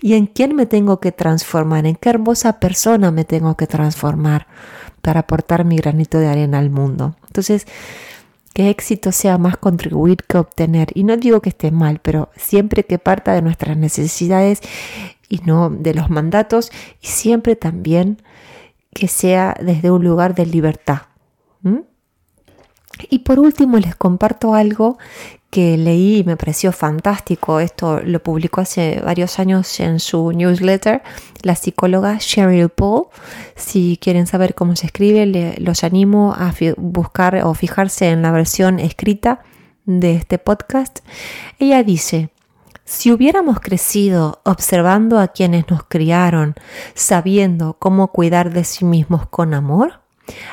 Y 0.00 0.14
en 0.14 0.26
quién 0.26 0.54
me 0.54 0.66
tengo 0.66 1.00
que 1.00 1.12
transformar, 1.12 1.86
en 1.86 1.96
qué 1.96 2.10
hermosa 2.10 2.60
persona 2.60 3.10
me 3.10 3.24
tengo 3.24 3.56
que 3.56 3.66
transformar 3.66 4.46
para 5.02 5.20
aportar 5.20 5.64
mi 5.64 5.76
granito 5.76 6.18
de 6.18 6.28
arena 6.28 6.58
al 6.58 6.70
mundo. 6.70 7.16
Entonces, 7.26 7.66
que 8.58 8.70
éxito 8.70 9.12
sea 9.12 9.38
más 9.38 9.56
contribuir 9.56 10.24
que 10.24 10.38
obtener. 10.38 10.88
Y 10.94 11.04
no 11.04 11.16
digo 11.16 11.40
que 11.40 11.50
esté 11.50 11.70
mal, 11.70 12.00
pero 12.02 12.30
siempre 12.36 12.82
que 12.82 12.98
parta 12.98 13.32
de 13.32 13.40
nuestras 13.40 13.76
necesidades 13.76 14.60
y 15.28 15.40
no 15.44 15.70
de 15.70 15.94
los 15.94 16.10
mandatos 16.10 16.70
y 17.00 17.06
siempre 17.06 17.56
también 17.56 18.22
que 18.94 19.08
sea 19.08 19.54
desde 19.60 19.90
un 19.90 20.04
lugar 20.04 20.34
de 20.34 20.46
libertad. 20.46 21.02
Y 23.10 23.20
por 23.20 23.38
último 23.38 23.78
les 23.78 23.94
comparto 23.94 24.54
algo 24.54 24.98
que 25.50 25.78
leí 25.78 26.18
y 26.18 26.24
me 26.24 26.36
pareció 26.36 26.72
fantástico. 26.72 27.60
Esto 27.60 28.00
lo 28.00 28.22
publicó 28.22 28.60
hace 28.60 29.00
varios 29.04 29.38
años 29.38 29.78
en 29.80 30.00
su 30.00 30.32
newsletter 30.32 31.02
la 31.42 31.54
psicóloga 31.54 32.18
Sheryl 32.18 32.68
Paul. 32.68 33.04
Si 33.54 33.98
quieren 34.00 34.26
saber 34.26 34.54
cómo 34.54 34.76
se 34.76 34.86
escribe, 34.86 35.54
los 35.58 35.84
animo 35.84 36.34
a 36.34 36.52
buscar 36.76 37.36
o 37.44 37.54
fijarse 37.54 38.10
en 38.10 38.22
la 38.22 38.32
versión 38.32 38.78
escrita 38.78 39.40
de 39.86 40.16
este 40.16 40.38
podcast. 40.38 41.00
Ella 41.58 41.82
dice, 41.82 42.30
si 42.88 43.12
hubiéramos 43.12 43.60
crecido 43.60 44.40
observando 44.44 45.18
a 45.18 45.28
quienes 45.28 45.68
nos 45.68 45.82
criaron, 45.82 46.54
sabiendo 46.94 47.74
cómo 47.78 48.12
cuidar 48.12 48.50
de 48.50 48.64
sí 48.64 48.86
mismos 48.86 49.28
con 49.28 49.52
amor, 49.52 50.00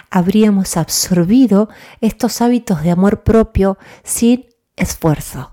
habríamos 0.09 0.75
absorbido 0.75 1.69
estos 2.01 2.41
hábitos 2.41 2.83
de 2.83 2.91
amor 2.91 3.23
propio 3.23 3.77
sin 4.03 4.47
esfuerzo. 4.75 5.51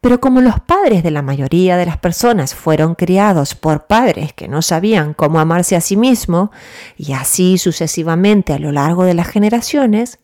Pero 0.00 0.18
como 0.18 0.40
los 0.40 0.60
padres 0.60 1.02
de 1.02 1.10
la 1.10 1.20
mayoría 1.20 1.76
de 1.76 1.84
las 1.84 1.98
personas 1.98 2.54
fueron 2.54 2.94
criados 2.94 3.54
por 3.54 3.86
padres 3.86 4.32
que 4.32 4.48
no 4.48 4.62
sabían 4.62 5.12
cómo 5.12 5.40
amarse 5.40 5.76
a 5.76 5.82
sí 5.82 5.98
mismo, 5.98 6.52
y 6.96 7.12
así 7.12 7.58
sucesivamente 7.58 8.54
a 8.54 8.58
lo 8.58 8.72
largo 8.72 9.04
de 9.04 9.12
las 9.12 9.28
generaciones, 9.28 10.18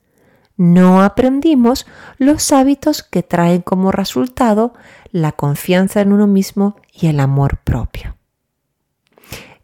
no 0.59 1.03
aprendimos 1.03 1.87
los 2.19 2.53
hábitos 2.53 3.05
que 3.05 3.23
traen 3.23 3.63
como 3.63 3.93
resultado 3.93 4.75
la 5.13 5.33
confianza 5.33 6.01
en 6.01 6.13
uno 6.13 6.27
mismo 6.27 6.77
y 6.93 7.07
el 7.07 7.21
amor 7.21 7.59
propio. 7.59 8.17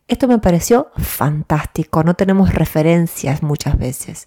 Esto 0.07 0.29
me 0.29 0.39
pareció 0.39 0.89
fantástico, 0.97 2.05
no 2.05 2.15
tenemos 2.15 2.55
referencias 2.55 3.43
muchas 3.43 3.77
veces. 3.77 4.25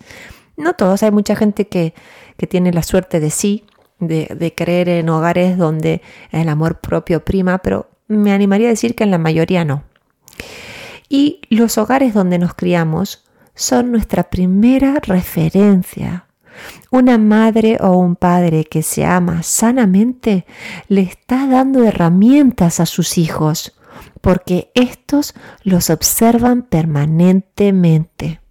No 0.57 0.73
todos, 0.73 1.03
hay 1.03 1.11
mucha 1.11 1.35
gente 1.35 1.67
que, 1.67 1.93
tiene 2.49 2.73
la 2.73 2.83
suerte 2.83 3.19
de 3.19 3.29
sí, 3.29 3.65
de, 3.99 4.27
de 4.37 4.53
creer 4.53 4.89
en 4.89 5.09
hogares 5.09 5.57
donde 5.57 6.01
el 6.31 6.49
amor 6.49 6.81
propio 6.81 7.23
prima, 7.23 7.59
pero 7.59 7.89
me 8.07 8.33
animaría 8.33 8.67
a 8.67 8.71
decir 8.71 8.93
que 8.93 9.05
en 9.05 9.11
la 9.11 9.17
mayoría 9.17 9.63
no. 9.63 9.83
Y 11.07 11.41
los 11.49 11.77
hogares 11.77 12.13
donde 12.13 12.39
nos 12.39 12.53
criamos 12.53 13.23
son 13.55 13.91
nuestra 13.91 14.29
primera 14.29 14.99
referencia 15.01 16.26
una 16.91 17.17
madre 17.17 17.77
o 17.81 17.97
un 17.97 18.15
padre 18.15 18.65
que 18.65 18.83
se 18.83 19.05
ama 19.05 19.43
sanamente 19.43 20.45
le 20.87 21.01
está 21.01 21.47
dando 21.47 21.83
herramientas 21.83 22.79
a 22.79 22.85
sus 22.85 23.17
hijos 23.17 23.77
porque 24.21 24.71
estos 24.75 25.33
los 25.63 25.89
observan 25.89 26.63
permanentemente. 26.63 28.41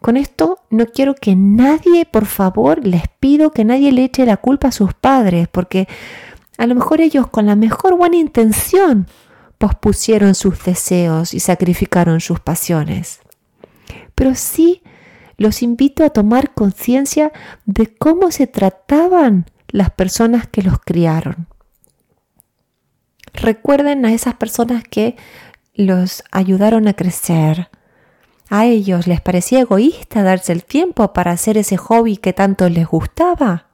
Con 0.00 0.16
esto 0.16 0.58
no 0.70 0.86
quiero 0.86 1.14
que 1.14 1.34
nadie, 1.34 2.04
por 2.04 2.26
favor, 2.26 2.86
les 2.86 3.08
pido 3.18 3.50
que 3.50 3.64
nadie 3.64 3.92
le 3.92 4.04
eche 4.04 4.26
la 4.26 4.36
culpa 4.36 4.68
a 4.68 4.72
sus 4.72 4.94
padres, 4.94 5.48
porque 5.48 5.88
a 6.58 6.66
lo 6.66 6.74
mejor 6.74 7.00
ellos 7.00 7.26
con 7.26 7.46
la 7.46 7.56
mejor 7.56 7.96
buena 7.96 8.16
intención 8.16 9.06
pospusieron 9.58 10.34
sus 10.34 10.62
deseos 10.62 11.34
y 11.34 11.40
sacrificaron 11.40 12.20
sus 12.20 12.40
pasiones. 12.40 13.20
Pero 14.14 14.34
sí 14.34 14.82
los 15.36 15.62
invito 15.62 16.04
a 16.04 16.10
tomar 16.10 16.54
conciencia 16.54 17.32
de 17.64 17.94
cómo 17.94 18.30
se 18.30 18.46
trataban 18.46 19.46
las 19.68 19.90
personas 19.90 20.46
que 20.46 20.62
los 20.62 20.78
criaron. 20.80 21.48
Recuerden 23.34 24.06
a 24.06 24.12
esas 24.12 24.34
personas 24.34 24.82
que 24.84 25.16
los 25.74 26.24
ayudaron 26.32 26.88
a 26.88 26.94
crecer. 26.94 27.68
A 28.48 28.64
ellos 28.64 29.06
les 29.06 29.20
parecía 29.20 29.60
egoísta 29.60 30.22
darse 30.22 30.52
el 30.52 30.64
tiempo 30.64 31.12
para 31.12 31.32
hacer 31.32 31.58
ese 31.58 31.76
hobby 31.76 32.16
que 32.16 32.32
tanto 32.32 32.68
les 32.68 32.86
gustaba. 32.86 33.66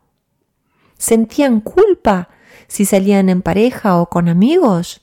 Sentían 0.98 1.60
culpa 1.60 2.28
si 2.66 2.84
salían 2.84 3.28
en 3.28 3.42
pareja 3.42 4.00
o 4.00 4.08
con 4.08 4.28
amigos. 4.28 5.02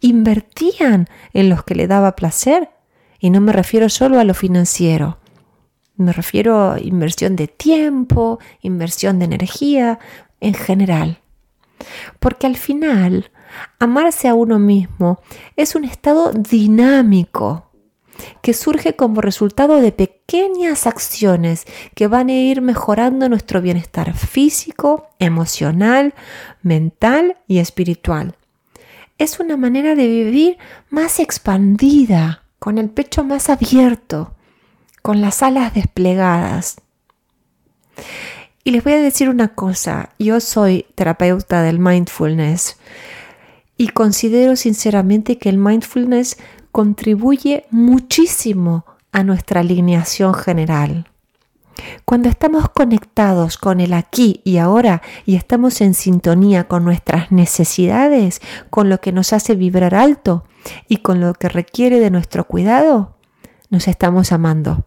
Invertían 0.00 1.08
en 1.32 1.48
los 1.48 1.64
que 1.64 1.74
le 1.74 1.86
daba 1.86 2.16
placer, 2.16 2.70
y 3.18 3.30
no 3.30 3.40
me 3.40 3.52
refiero 3.52 3.88
solo 3.88 4.18
a 4.18 4.24
lo 4.24 4.34
financiero. 4.34 5.18
Me 5.96 6.12
refiero 6.12 6.72
a 6.72 6.80
inversión 6.80 7.36
de 7.36 7.48
tiempo, 7.48 8.38
inversión 8.60 9.18
de 9.18 9.26
energía, 9.26 9.98
en 10.40 10.54
general. 10.54 11.20
Porque 12.18 12.46
al 12.46 12.56
final, 12.56 13.30
amarse 13.78 14.28
a 14.28 14.34
uno 14.34 14.58
mismo 14.58 15.20
es 15.56 15.74
un 15.74 15.84
estado 15.84 16.32
dinámico 16.32 17.68
que 18.40 18.54
surge 18.54 18.94
como 18.94 19.20
resultado 19.20 19.80
de 19.80 19.92
pequeñas 19.92 20.86
acciones 20.86 21.64
que 21.94 22.06
van 22.06 22.28
a 22.28 22.34
ir 22.34 22.60
mejorando 22.60 23.28
nuestro 23.28 23.60
bienestar 23.60 24.14
físico, 24.14 25.08
emocional, 25.18 26.14
mental 26.62 27.38
y 27.46 27.58
espiritual. 27.58 28.36
Es 29.18 29.40
una 29.40 29.56
manera 29.56 29.94
de 29.94 30.06
vivir 30.06 30.58
más 30.90 31.20
expandida, 31.20 32.42
con 32.58 32.78
el 32.78 32.90
pecho 32.90 33.24
más 33.24 33.50
abierto, 33.50 34.34
con 35.02 35.20
las 35.20 35.42
alas 35.42 35.74
desplegadas. 35.74 36.76
Y 38.64 38.70
les 38.70 38.84
voy 38.84 38.92
a 38.92 39.00
decir 39.00 39.28
una 39.28 39.48
cosa, 39.48 40.10
yo 40.18 40.40
soy 40.40 40.86
terapeuta 40.94 41.62
del 41.62 41.80
mindfulness 41.80 42.76
y 43.76 43.88
considero 43.88 44.54
sinceramente 44.54 45.36
que 45.36 45.48
el 45.48 45.58
mindfulness 45.58 46.38
contribuye 46.70 47.66
muchísimo 47.70 48.86
a 49.10 49.24
nuestra 49.24 49.60
alineación 49.60 50.34
general. 50.34 51.08
Cuando 52.04 52.28
estamos 52.28 52.68
conectados 52.68 53.58
con 53.58 53.80
el 53.80 53.92
aquí 53.92 54.40
y 54.44 54.58
ahora 54.58 55.02
y 55.26 55.34
estamos 55.34 55.80
en 55.80 55.94
sintonía 55.94 56.68
con 56.68 56.84
nuestras 56.84 57.32
necesidades, 57.32 58.40
con 58.70 58.88
lo 58.88 59.00
que 59.00 59.10
nos 59.10 59.32
hace 59.32 59.56
vibrar 59.56 59.94
alto 59.94 60.44
y 60.86 60.98
con 60.98 61.20
lo 61.20 61.34
que 61.34 61.48
requiere 61.48 61.98
de 61.98 62.10
nuestro 62.10 62.46
cuidado, 62.46 63.16
nos 63.70 63.88
estamos 63.88 64.32
amando. 64.32 64.86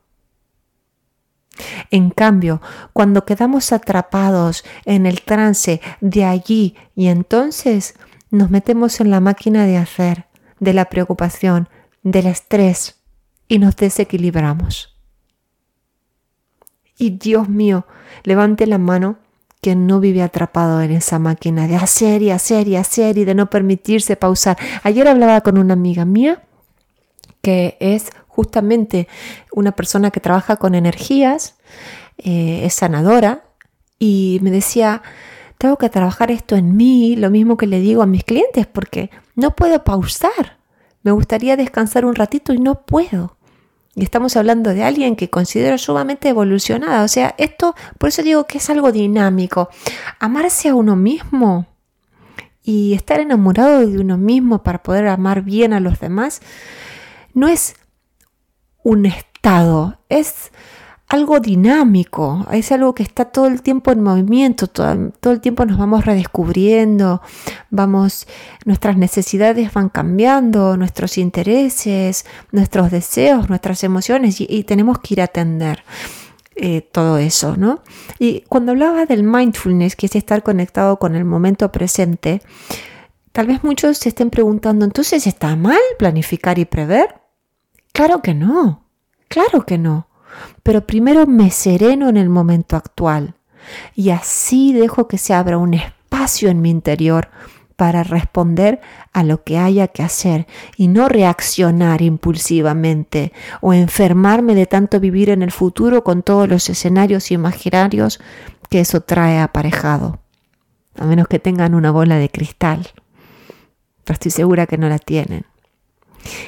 En 1.92 2.10
cambio, 2.10 2.62
cuando 2.94 3.26
quedamos 3.26 3.72
atrapados 3.72 4.64
en 4.86 5.06
el 5.06 5.22
trance 5.22 5.82
de 6.02 6.26
allí 6.26 6.76
y 6.96 7.08
entonces 7.08 7.96
nos 8.32 8.50
metemos 8.50 9.00
en 9.00 9.12
la 9.12 9.20
máquina 9.20 9.66
de 9.66 9.78
hacer, 9.78 10.26
de 10.60 10.74
la 10.74 10.86
preocupación, 10.86 11.70
del 12.04 12.28
estrés 12.28 13.02
y 13.48 13.60
nos 13.60 13.76
desequilibramos. 13.76 14.96
Y 16.98 17.12
Dios 17.12 17.50
mío, 17.50 17.86
levante 18.24 18.68
la 18.68 18.78
mano 18.78 19.18
que 19.62 19.76
no 19.76 20.00
vive 20.00 20.22
atrapado 20.22 20.82
en 20.82 20.92
esa 20.92 21.18
máquina 21.18 21.68
de 21.68 21.76
hacer 21.76 22.22
y 22.22 22.30
hacer 22.30 22.68
y 22.68 22.76
hacer 22.76 23.18
y 23.18 23.26
de 23.26 23.36
no 23.36 23.50
permitirse 23.50 24.16
pausar. 24.16 24.58
Ayer 24.84 25.08
hablaba 25.08 25.42
con 25.42 25.58
una 25.58 25.74
amiga 25.74 26.06
mía 26.06 26.44
que 27.42 27.78
es 27.80 28.12
justamente 28.36 29.08
una 29.52 29.72
persona 29.72 30.12
que 30.12 30.20
trabaja 30.20 30.58
con 30.58 30.76
energías, 30.76 31.56
eh, 32.18 32.62
es 32.64 32.74
sanadora, 32.74 33.46
y 33.98 34.40
me 34.42 34.52
decía, 34.52 35.02
tengo 35.58 35.78
que 35.78 35.90
trabajar 35.90 36.32
esto 36.32 36.56
en 36.56 36.76
mí, 36.76 37.16
lo 37.16 37.30
mismo 37.30 37.58
que 37.58 37.68
le 37.68 37.80
digo 37.80 38.02
a 38.02 38.08
mis 38.08 38.24
clientes, 38.24 38.68
porque 38.68 39.10
no 39.36 39.56
puedo 39.56 39.84
pausar. 39.84 40.58
Me 41.04 41.12
gustaría 41.12 41.56
descansar 41.56 42.06
un 42.06 42.16
ratito 42.16 42.54
y 42.54 42.60
no 42.60 42.82
puedo. 42.86 43.38
Y 43.96 44.04
estamos 44.04 44.36
hablando 44.36 44.74
de 44.74 44.84
alguien 44.84 45.16
que 45.16 45.30
considero 45.30 45.78
sumamente 45.78 46.28
evolucionada. 46.28 47.04
O 47.04 47.08
sea, 47.08 47.34
esto, 47.38 47.76
por 47.98 48.10
eso 48.10 48.24
digo 48.24 48.46
que 48.46 48.58
es 48.58 48.70
algo 48.70 48.92
dinámico. 48.92 49.70
Amarse 50.20 50.68
a 50.68 50.76
uno 50.76 50.98
mismo 50.98 51.68
y 52.62 52.94
estar 52.94 53.20
enamorado 53.20 53.88
de 53.88 54.00
uno 54.00 54.18
mismo 54.18 54.64
para 54.64 54.84
poder 54.84 55.08
amar 55.08 55.44
bien 55.44 55.72
a 55.72 55.80
los 55.80 56.00
demás, 56.00 56.42
no 57.34 57.48
es 57.48 57.76
un 58.86 59.08
estado, 59.08 59.98
es 60.10 60.52
algo 61.08 61.40
dinámico, 61.40 62.46
es 62.52 62.72
algo 62.72 62.94
que 62.94 63.02
está 63.02 63.26
todo 63.26 63.48
el 63.48 63.64
tiempo 63.64 63.92
en 63.92 64.04
movimiento, 64.04 64.68
todo, 64.68 65.12
todo, 65.20 65.34
el 65.34 65.42
tiempo 65.42 65.66
nos 65.66 65.80
vamos 65.80 66.06
redescubriendo, 66.06 67.20
vamos, 67.72 68.28
nuestras 68.64 68.96
necesidades 68.96 69.74
van 69.74 69.90
cambiando, 69.90 70.78
nuestros 70.78 71.18
intereses, 71.18 72.26
nuestros 72.52 72.92
deseos, 72.92 73.50
nuestras 73.50 73.84
emociones 73.84 74.40
y, 74.40 74.64
tenemos 74.64 75.00
que 75.00 75.16
ir 75.16 75.22
a 75.22 75.26
atender. 75.26 75.84
Eh, 76.58 76.88
todo 76.90 77.18
eso, 77.18 77.58
¿no? 77.58 77.82
Y 78.18 78.46
cuando 78.48 78.72
hablaba 78.72 79.06
del 79.06 79.24
mindfulness, 79.24 79.98
que 79.98 80.06
es 80.06 80.16
estar 80.16 80.42
conectado 80.42 81.00
con 81.00 81.14
el 81.16 81.26
momento 81.26 81.70
presente, 81.70 82.42
tal 83.34 83.48
vez 83.48 83.62
muchos 83.62 83.98
se 83.98 84.08
estén 84.08 84.30
preguntando, 84.30 84.86
¿entonces 84.86 85.28
está 85.28 85.58
mal 85.58 85.82
planificar 86.00 86.58
y 86.58 86.64
prever? 86.64 87.25
Claro 87.96 88.22
que 88.22 88.34
no, 88.34 88.84
claro 89.30 89.66
que 89.66 89.78
no. 89.78 90.10
Pero 90.64 90.86
primero 90.86 91.26
me 91.28 91.50
sereno 91.50 92.10
en 92.10 92.18
el 92.18 92.28
momento 92.28 92.76
actual 92.76 93.36
y 93.96 94.10
así 94.10 94.74
dejo 94.74 95.08
que 95.08 95.18
se 95.18 95.34
abra 95.34 95.58
un 95.58 95.76
espacio 95.76 96.50
en 96.50 96.62
mi 96.62 96.72
interior 96.72 97.30
para 97.78 98.04
responder 98.04 98.82
a 99.14 99.24
lo 99.24 99.46
que 99.46 99.58
haya 99.58 99.88
que 99.88 100.04
hacer 100.04 100.46
y 100.76 100.90
no 100.90 101.08
reaccionar 101.08 102.02
impulsivamente 102.02 103.32
o 103.62 103.72
enfermarme 103.72 104.56
de 104.56 104.66
tanto 104.66 105.00
vivir 105.00 105.30
en 105.30 105.42
el 105.42 105.54
futuro 105.54 106.04
con 106.04 106.22
todos 106.22 106.50
los 106.50 106.70
escenarios 106.70 107.32
imaginarios 107.32 108.20
que 108.70 108.82
eso 108.82 109.00
trae 109.00 109.40
aparejado, 109.40 110.20
a 111.00 111.06
menos 111.06 111.30
que 111.30 111.40
tengan 111.40 111.74
una 111.74 111.92
bola 111.92 112.18
de 112.18 112.28
cristal, 112.28 112.90
pero 114.04 114.16
estoy 114.16 114.32
segura 114.32 114.68
que 114.68 114.78
no 114.78 114.90
la 114.90 115.00
tienen. 115.00 115.46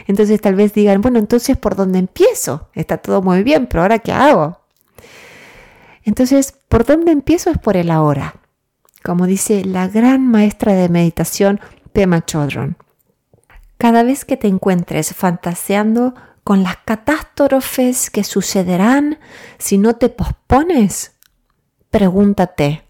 Entonces 0.08 0.42
tal 0.42 0.56
vez 0.56 0.74
digan, 0.74 1.02
bueno, 1.02 1.20
entonces 1.20 1.58
¿por 1.58 1.76
dónde 1.76 2.00
empiezo? 2.00 2.70
Está 2.74 2.98
todo 2.98 3.22
muy 3.22 3.44
bien, 3.44 3.68
pero 3.68 3.84
ahora 3.84 4.00
¿qué 4.00 4.12
hago? 4.12 4.60
Entonces, 6.08 6.54
¿por 6.70 6.86
dónde 6.86 7.12
empiezo? 7.12 7.50
Es 7.50 7.58
por 7.58 7.76
el 7.76 7.92
ahora. 7.92 8.36
Como 9.04 9.26
dice 9.26 9.66
la 9.66 9.90
gran 9.90 10.26
maestra 10.26 10.74
de 10.74 10.88
meditación, 10.88 11.60
Pema 11.92 12.26
Chodron. 12.26 12.78
Cada 13.78 14.04
vez 14.04 14.24
que 14.24 14.38
te 14.38 14.48
encuentres 14.48 15.14
fantaseando 15.14 16.16
con 16.46 16.64
las 16.64 16.78
catástrofes 16.78 18.10
que 18.10 18.24
sucederán 18.24 19.20
si 19.58 19.78
no 19.78 19.98
te 19.98 20.08
pospones, 20.08 21.18
pregúntate, 21.90 22.84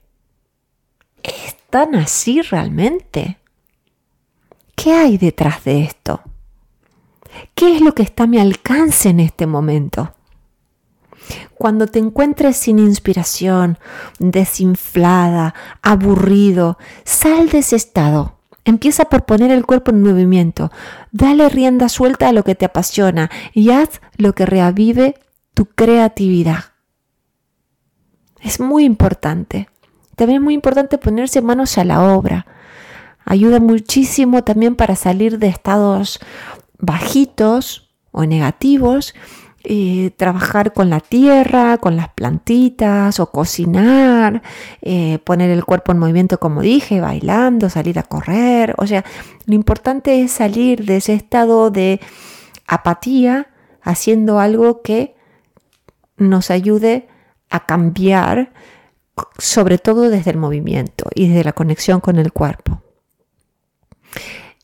¿es 1.24 1.58
tan 1.72 1.96
así 1.96 2.44
realmente? 2.44 3.40
¿Qué 4.76 4.94
hay 4.94 5.18
detrás 5.18 5.64
de 5.64 5.82
esto? 5.82 6.22
¿Qué 7.56 7.76
es 7.76 7.82
lo 7.82 7.94
que 7.94 8.04
está 8.04 8.24
a 8.24 8.28
mi 8.28 8.40
alcance 8.40 9.10
en 9.10 9.20
este 9.20 9.48
momento? 9.48 10.14
Cuando 11.56 11.88
te 11.88 12.00
encuentres 12.00 12.56
sin 12.58 12.80
inspiración, 12.80 13.80
desinflada, 14.20 15.54
aburrido, 15.82 16.78
sal 17.04 17.50
de 17.50 17.60
ese 17.60 17.76
estado. 17.76 18.38
Empieza 18.64 19.06
por 19.06 19.26
poner 19.26 19.50
el 19.52 19.66
cuerpo 19.66 19.92
en 19.92 20.04
movimiento. 20.04 20.72
Dale 21.12 21.50
rienda 21.50 21.90
suelta 21.90 22.28
a 22.28 22.32
lo 22.34 22.44
que 22.44 22.56
te 22.56 22.66
apasiona 22.66 23.32
y 23.54 23.72
haz 23.72 24.02
lo 24.18 24.34
que 24.34 24.46
reavive 24.46 25.16
tu 25.54 25.66
creatividad. 25.66 26.66
Es 28.42 28.60
muy 28.60 28.84
importante. 28.84 29.70
También 30.16 30.42
es 30.42 30.44
muy 30.44 30.54
importante 30.54 30.98
ponerse 30.98 31.42
manos 31.42 31.78
a 31.78 31.86
la 31.86 32.14
obra. 32.14 32.46
Ayuda 33.26 33.60
muchísimo 33.60 34.44
también 34.44 34.76
para 34.76 34.96
salir 34.96 35.40
de 35.40 35.48
estados 35.48 36.20
bajitos 36.80 37.90
o 38.12 38.26
negativos, 38.26 39.14
trabajar 40.16 40.72
con 40.72 40.90
la 40.90 41.02
tierra, 41.02 41.78
con 41.78 41.98
las 41.98 42.10
plantitas 42.10 43.20
o 43.20 43.32
cocinar, 43.32 44.42
eh, 44.82 45.20
poner 45.26 45.50
el 45.50 45.66
cuerpo 45.66 45.92
en 45.92 46.00
movimiento 46.00 46.40
como 46.40 46.62
dije, 46.62 47.02
bailando, 47.02 47.70
salir 47.70 48.00
a 48.00 48.04
correr. 48.04 48.76
O 48.78 48.88
sea, 48.88 49.04
lo 49.46 49.56
importante 49.56 50.22
es 50.22 50.32
salir 50.32 50.86
de 50.86 50.98
ese 50.98 51.14
estado 51.14 51.70
de 51.70 52.00
apatía 52.66 53.48
haciendo 53.82 54.40
algo 54.40 54.82
que 54.82 55.16
nos 56.16 56.50
ayude 56.50 57.08
a 57.50 57.66
cambiar, 57.66 58.54
sobre 59.38 59.78
todo 59.78 60.10
desde 60.10 60.32
el 60.32 60.38
movimiento 60.38 61.10
y 61.14 61.28
desde 61.28 61.44
la 61.44 61.54
conexión 61.54 62.00
con 62.00 62.18
el 62.18 62.32
cuerpo. 62.32 62.82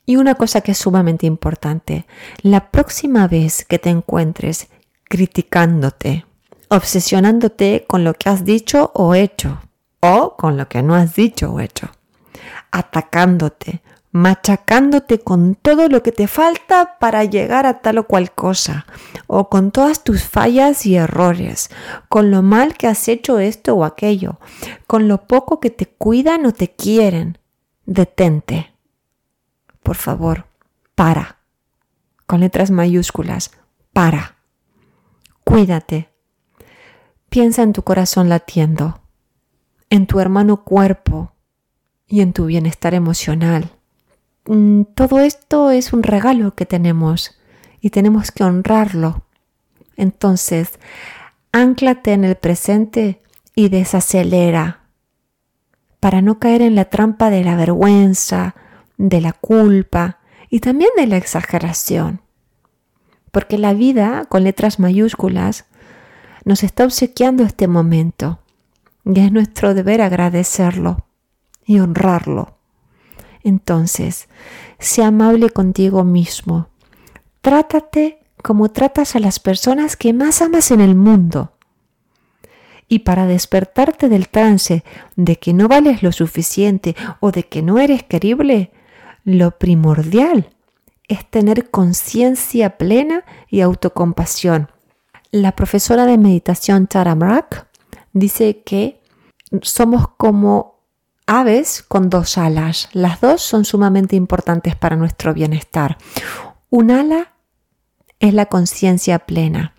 Y 0.06 0.18
una 0.18 0.36
cosa 0.36 0.62
que 0.62 0.72
es 0.72 0.78
sumamente 0.78 1.26
importante, 1.26 2.06
la 2.42 2.72
próxima 2.72 3.28
vez 3.28 3.64
que 3.66 3.80
te 3.80 3.90
encuentres 3.90 4.68
criticándote, 5.06 6.26
obsesionándote 6.68 7.86
con 7.88 8.04
lo 8.04 8.14
que 8.14 8.30
has 8.30 8.44
dicho 8.44 8.92
o 8.96 9.16
hecho, 9.16 9.62
o 10.02 10.36
con 10.36 10.58
lo 10.58 10.68
que 10.68 10.84
no 10.84 10.96
has 10.96 11.16
dicho 11.16 11.54
o 11.54 11.62
hecho, 11.62 11.90
atacándote, 12.72 13.82
machacándote 14.12 15.20
con 15.20 15.56
todo 15.56 15.88
lo 15.88 16.04
que 16.04 16.12
te 16.12 16.28
falta 16.28 16.98
para 17.00 17.24
llegar 17.24 17.66
a 17.66 17.80
tal 17.80 18.00
o 18.00 18.08
cual 18.08 18.34
cosa, 18.34 18.86
o 19.28 19.50
con 19.50 19.72
todas 19.72 20.04
tus 20.04 20.24
fallas 20.24 20.86
y 20.86 20.98
errores, 20.98 21.70
con 22.10 22.30
lo 22.30 22.42
mal 22.42 22.76
que 22.76 22.88
has 22.88 23.08
hecho 23.08 23.40
esto 23.40 23.74
o 23.76 23.86
aquello, 23.86 24.38
con 24.86 25.08
lo 25.08 25.28
poco 25.28 25.62
que 25.62 25.70
te 25.70 25.86
cuidan 25.86 26.46
o 26.46 26.52
te 26.52 26.72
quieren, 26.72 27.38
detente 27.86 28.73
por 29.84 29.96
favor, 29.96 30.46
para. 30.96 31.38
Con 32.26 32.40
letras 32.40 32.72
mayúsculas, 32.72 33.52
para. 33.92 34.36
Cuídate. 35.44 36.10
Piensa 37.30 37.64
en 37.64 37.74
tu 37.74 37.84
corazón 37.84 38.30
latiendo, 38.30 39.02
en 39.90 40.08
tu 40.08 40.20
hermano 40.20 40.64
cuerpo 40.64 41.34
y 42.08 42.22
en 42.22 42.34
tu 42.34 42.46
bienestar 42.46 42.94
emocional. 42.94 43.72
Mm, 44.46 44.84
todo 44.96 45.20
esto 45.20 45.72
es 45.72 45.94
un 45.94 46.04
regalo 46.04 46.56
que 46.56 46.66
tenemos 46.66 47.40
y 47.82 47.90
tenemos 47.90 48.32
que 48.32 48.44
honrarlo. 48.44 49.24
Entonces, 49.96 50.80
anclate 51.52 52.14
en 52.14 52.24
el 52.24 52.36
presente 52.36 53.22
y 53.56 53.70
desacelera 53.70 54.82
para 56.00 56.22
no 56.22 56.38
caer 56.38 56.62
en 56.62 56.76
la 56.76 56.86
trampa 56.86 57.30
de 57.30 57.44
la 57.44 57.56
vergüenza, 57.56 58.56
de 58.98 59.22
la 59.22 59.34
culpa 59.34 60.20
y 60.50 60.60
también 60.60 60.92
de 60.96 61.08
la 61.08 61.18
exageración. 61.18 62.22
Porque 63.32 63.58
la 63.58 63.74
vida, 63.74 64.26
con 64.26 64.44
letras 64.44 64.80
mayúsculas, 64.80 65.66
nos 66.46 66.64
está 66.64 66.86
obsequiando 66.86 67.44
este 67.44 67.68
momento 67.68 68.40
y 69.06 69.20
es 69.20 69.32
nuestro 69.32 69.74
deber 69.74 70.02
agradecerlo 70.02 71.06
y 71.66 71.80
honrarlo. 71.80 72.58
Entonces, 73.44 74.30
sea 74.80 75.08
amable 75.08 75.50
contigo 75.50 76.04
mismo, 76.04 76.70
trátate 77.42 78.20
como 78.42 78.70
tratas 78.70 79.16
a 79.16 79.20
las 79.20 79.40
personas 79.40 79.98
que 79.98 80.14
más 80.14 80.42
amas 80.42 80.72
en 80.72 80.82
el 80.82 80.96
mundo. 80.96 81.54
Y 82.88 83.00
para 83.00 83.26
despertarte 83.26 84.10
del 84.10 84.30
trance 84.30 84.84
de 85.16 85.38
que 85.38 85.54
no 85.54 85.68
vales 85.68 86.04
lo 86.04 86.12
suficiente 86.12 86.96
o 87.22 87.32
de 87.32 87.44
que 87.44 87.62
no 87.62 87.80
eres 87.80 88.04
querible, 88.04 88.72
lo 89.24 89.58
primordial 89.58 90.50
es 91.08 91.30
tener 91.30 91.70
conciencia 91.70 92.78
plena 92.78 93.24
y 93.50 93.62
autocompasión. 93.62 94.70
La 95.32 95.54
profesora 95.54 96.06
de 96.06 96.18
meditación 96.18 96.88
Tara 96.88 97.16
Mrak 97.16 97.68
dice 98.14 98.62
que 98.64 99.02
somos 99.62 100.08
como 100.18 100.80
aves 101.26 101.84
con 101.84 102.10
dos 102.10 102.38
alas. 102.38 102.90
Las 102.94 103.22
dos 103.22 103.42
son 103.42 103.66
sumamente 103.66 104.16
importantes 104.16 104.76
para 104.76 104.96
nuestro 104.96 105.34
bienestar. 105.34 105.98
Un 106.70 106.92
ala 106.92 107.34
es 108.20 108.34
la 108.34 108.46
conciencia 108.46 109.20
plena 109.20 109.74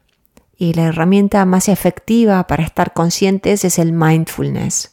y 0.57 0.75
la 0.75 0.85
herramienta 0.85 1.45
más 1.45 1.69
efectiva 1.69 2.47
para 2.47 2.65
estar 2.65 2.93
conscientes 2.93 3.65
es 3.65 3.79
el 3.79 3.93
mindfulness 3.93 4.93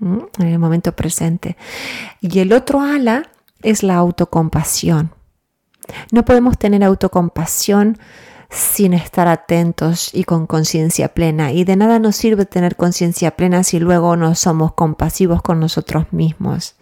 en 0.00 0.46
el 0.46 0.58
momento 0.58 0.92
presente. 0.94 1.56
Y 2.20 2.40
el 2.40 2.52
otro 2.52 2.80
ala 2.80 3.31
es 3.62 3.82
la 3.82 3.96
autocompasión. 3.96 5.12
No 6.10 6.24
podemos 6.24 6.58
tener 6.58 6.84
autocompasión 6.84 7.98
sin 8.52 8.92
estar 8.92 9.28
atentos 9.28 10.10
y 10.12 10.24
con 10.24 10.46
conciencia 10.46 11.08
plena. 11.14 11.52
Y 11.52 11.64
de 11.64 11.76
nada 11.76 11.98
nos 11.98 12.16
sirve 12.16 12.44
tener 12.44 12.76
conciencia 12.76 13.34
plena 13.34 13.64
si 13.64 13.80
luego 13.80 14.14
no 14.16 14.34
somos 14.34 14.74
compasivos 14.74 15.40
con 15.40 15.58
nosotros 15.58 16.12
mismos. 16.12 16.76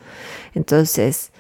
Entonces, 0.52 1.30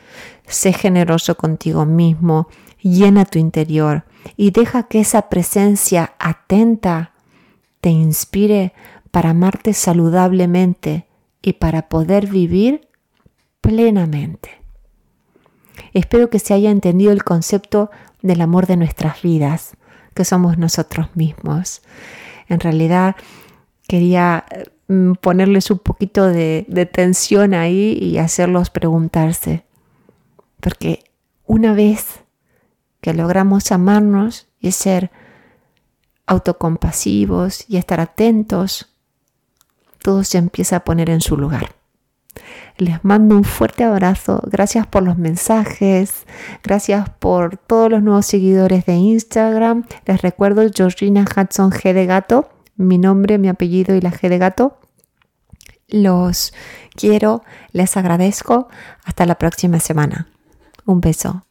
sé 0.46 0.72
generoso 0.72 1.36
contigo 1.36 1.84
mismo, 1.84 2.48
llena 2.80 3.24
tu 3.24 3.38
interior 3.38 4.04
y 4.36 4.52
deja 4.52 4.84
que 4.84 5.00
esa 5.00 5.28
presencia 5.28 6.14
atenta 6.18 7.12
te 7.80 7.90
inspire 7.90 8.72
para 9.10 9.30
amarte 9.30 9.72
saludablemente 9.72 11.08
y 11.42 11.54
para 11.54 11.88
poder 11.88 12.28
vivir 12.28 12.88
plenamente. 13.60 14.59
Espero 15.92 16.30
que 16.30 16.38
se 16.38 16.54
haya 16.54 16.70
entendido 16.70 17.12
el 17.12 17.24
concepto 17.24 17.90
del 18.22 18.40
amor 18.40 18.66
de 18.66 18.76
nuestras 18.76 19.22
vidas, 19.22 19.76
que 20.14 20.24
somos 20.24 20.58
nosotros 20.58 21.08
mismos. 21.14 21.82
En 22.48 22.60
realidad 22.60 23.16
quería 23.86 24.44
mm, 24.88 25.12
ponerles 25.14 25.70
un 25.70 25.78
poquito 25.78 26.26
de, 26.26 26.64
de 26.68 26.86
tensión 26.86 27.54
ahí 27.54 27.98
y 28.00 28.18
hacerlos 28.18 28.70
preguntarse, 28.70 29.64
porque 30.60 31.04
una 31.46 31.72
vez 31.72 32.20
que 33.00 33.14
logramos 33.14 33.72
amarnos 33.72 34.48
y 34.60 34.72
ser 34.72 35.10
autocompasivos 36.26 37.64
y 37.68 37.76
estar 37.76 38.00
atentos, 38.00 38.94
todo 40.02 40.22
se 40.22 40.38
empieza 40.38 40.76
a 40.76 40.84
poner 40.84 41.10
en 41.10 41.20
su 41.20 41.36
lugar. 41.36 41.79
Les 42.80 43.04
mando 43.04 43.36
un 43.36 43.44
fuerte 43.44 43.84
abrazo. 43.84 44.40
Gracias 44.46 44.86
por 44.86 45.02
los 45.02 45.18
mensajes. 45.18 46.24
Gracias 46.62 47.10
por 47.10 47.58
todos 47.58 47.90
los 47.90 48.02
nuevos 48.02 48.24
seguidores 48.24 48.86
de 48.86 48.94
Instagram. 48.94 49.84
Les 50.06 50.22
recuerdo 50.22 50.62
Georgina 50.74 51.26
Hudson 51.26 51.72
G 51.72 51.92
de 51.92 52.06
Gato. 52.06 52.48
Mi 52.76 52.96
nombre, 52.96 53.36
mi 53.36 53.48
apellido 53.48 53.94
y 53.94 54.00
la 54.00 54.10
G 54.10 54.30
de 54.30 54.38
Gato. 54.38 54.78
Los 55.88 56.54
quiero, 56.94 57.42
les 57.72 57.98
agradezco. 57.98 58.68
Hasta 59.04 59.26
la 59.26 59.34
próxima 59.34 59.78
semana. 59.78 60.28
Un 60.86 61.02
beso. 61.02 61.44